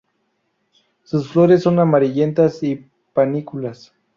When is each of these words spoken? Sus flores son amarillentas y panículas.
Sus 1.03 1.27
flores 1.31 1.61
son 1.61 1.77
amarillentas 1.77 2.63
y 2.63 2.87
panículas. 3.13 3.93